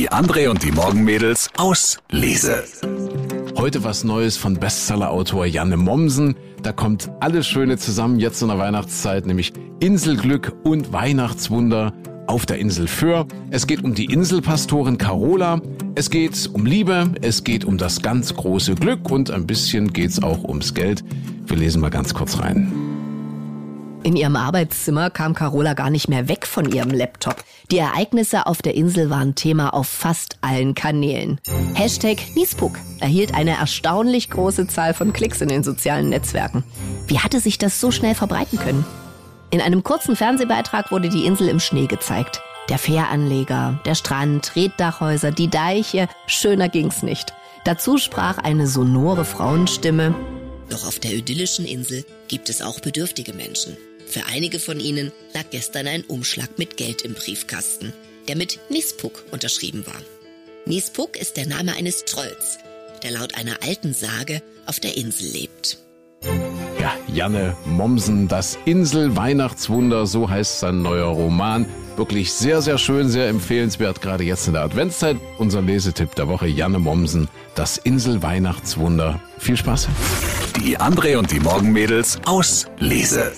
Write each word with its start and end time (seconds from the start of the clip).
Die 0.00 0.10
André 0.10 0.48
und 0.48 0.62
die 0.62 0.72
Morgenmädels 0.72 1.50
aus 1.58 1.98
Lese. 2.10 2.64
Heute 3.58 3.84
was 3.84 4.02
Neues 4.02 4.38
von 4.38 4.54
Bestsellerautor 4.54 5.44
Janne 5.44 5.76
Mommsen. 5.76 6.36
Da 6.62 6.72
kommt 6.72 7.10
alles 7.20 7.46
Schöne 7.46 7.76
zusammen 7.76 8.18
jetzt 8.18 8.40
in 8.40 8.48
der 8.48 8.56
Weihnachtszeit, 8.56 9.26
nämlich 9.26 9.52
Inselglück 9.80 10.54
und 10.64 10.94
Weihnachtswunder 10.94 11.92
auf 12.26 12.46
der 12.46 12.56
Insel 12.60 12.88
Föhr. 12.88 13.26
Es 13.50 13.66
geht 13.66 13.84
um 13.84 13.92
die 13.92 14.06
Inselpastorin 14.06 14.96
Carola. 14.96 15.60
Es 15.96 16.08
geht 16.08 16.48
um 16.50 16.64
Liebe. 16.64 17.12
Es 17.20 17.44
geht 17.44 17.66
um 17.66 17.76
das 17.76 18.00
ganz 18.00 18.34
große 18.34 18.76
Glück 18.76 19.10
und 19.10 19.30
ein 19.30 19.46
bisschen 19.46 19.92
geht's 19.92 20.22
auch 20.22 20.44
ums 20.44 20.72
Geld. 20.72 21.04
Wir 21.44 21.58
lesen 21.58 21.82
mal 21.82 21.90
ganz 21.90 22.14
kurz 22.14 22.38
rein. 22.38 22.72
In 24.02 24.16
ihrem 24.16 24.36
Arbeitszimmer 24.36 25.10
kam 25.10 25.34
Carola 25.34 25.74
gar 25.74 25.90
nicht 25.90 26.08
mehr 26.08 26.26
weg 26.26 26.46
von 26.46 26.70
ihrem 26.72 26.90
Laptop. 26.90 27.44
Die 27.70 27.78
Ereignisse 27.78 28.46
auf 28.46 28.62
der 28.62 28.74
Insel 28.74 29.10
waren 29.10 29.34
Thema 29.34 29.74
auf 29.74 29.88
fast 29.88 30.38
allen 30.40 30.74
Kanälen. 30.74 31.38
Hashtag 31.74 32.18
Niespuck 32.34 32.78
erhielt 33.00 33.34
eine 33.34 33.58
erstaunlich 33.58 34.30
große 34.30 34.66
Zahl 34.68 34.94
von 34.94 35.12
Klicks 35.12 35.42
in 35.42 35.48
den 35.48 35.62
sozialen 35.62 36.08
Netzwerken. 36.08 36.64
Wie 37.08 37.18
hatte 37.18 37.40
sich 37.40 37.58
das 37.58 37.78
so 37.78 37.90
schnell 37.90 38.14
verbreiten 38.14 38.58
können? 38.58 38.86
In 39.50 39.60
einem 39.60 39.82
kurzen 39.82 40.16
Fernsehbeitrag 40.16 40.90
wurde 40.90 41.10
die 41.10 41.26
Insel 41.26 41.48
im 41.48 41.60
Schnee 41.60 41.86
gezeigt. 41.86 42.40
Der 42.70 42.78
Fähranleger, 42.78 43.80
der 43.84 43.96
Strand, 43.96 44.54
Reddachhäuser, 44.56 45.30
die 45.30 45.48
Deiche, 45.50 46.08
schöner 46.26 46.68
ging's 46.68 47.02
nicht. 47.02 47.34
Dazu 47.64 47.98
sprach 47.98 48.38
eine 48.38 48.66
sonore 48.66 49.24
Frauenstimme. 49.24 50.14
Doch 50.70 50.86
auf 50.86 50.98
der 51.00 51.12
idyllischen 51.12 51.66
Insel 51.66 52.04
gibt 52.28 52.48
es 52.48 52.62
auch 52.62 52.80
bedürftige 52.80 53.32
Menschen. 53.34 53.76
Für 54.06 54.26
einige 54.26 54.58
von 54.58 54.80
ihnen 54.80 55.12
lag 55.34 55.44
gestern 55.50 55.86
ein 55.86 56.04
Umschlag 56.04 56.58
mit 56.58 56.76
Geld 56.76 57.02
im 57.02 57.14
Briefkasten, 57.14 57.92
der 58.28 58.36
mit 58.36 58.58
Nispuk 58.70 59.24
unterschrieben 59.32 59.86
war. 59.86 60.00
Nispuk 60.66 61.16
ist 61.16 61.36
der 61.36 61.46
Name 61.46 61.74
eines 61.74 62.04
Trolls, 62.04 62.58
der 63.02 63.12
laut 63.12 63.34
einer 63.34 63.62
alten 63.62 63.94
Sage 63.94 64.42
auf 64.66 64.78
der 64.78 64.96
Insel 64.96 65.28
lebt. 65.32 65.78
Ja, 66.80 66.94
Janne 67.12 67.56
Mommsen, 67.64 68.28
das 68.28 68.58
Insel-Weihnachtswunder, 68.64 70.06
so 70.06 70.30
heißt 70.30 70.60
sein 70.60 70.82
neuer 70.82 71.08
Roman. 71.08 71.66
Wirklich 71.96 72.32
sehr, 72.32 72.62
sehr 72.62 72.78
schön, 72.78 73.08
sehr 73.08 73.28
empfehlenswert, 73.28 74.00
gerade 74.00 74.24
jetzt 74.24 74.46
in 74.46 74.54
der 74.54 74.62
Adventszeit. 74.62 75.16
Unser 75.38 75.62
Lesetipp 75.62 76.14
der 76.14 76.28
Woche, 76.28 76.46
Janne 76.46 76.78
Mommsen, 76.78 77.28
das 77.54 77.78
Insel-Weihnachtswunder. 77.78 79.20
Viel 79.38 79.56
Spaß. 79.56 79.88
Die 80.56 80.78
André 80.78 81.16
und 81.16 81.30
die 81.30 81.40
Morgenmädels 81.40 82.18
aus 82.26 82.66
Lese. 82.78 83.32